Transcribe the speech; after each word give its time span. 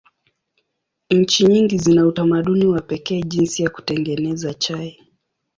Nchi 1.09 1.45
nyingi 1.47 1.77
zina 1.77 2.05
utamaduni 2.05 2.65
wa 2.67 2.81
pekee 2.81 3.21
jinsi 3.21 3.63
ya 3.63 3.69
kutengeneza 3.69 4.53
chai. 4.53 4.99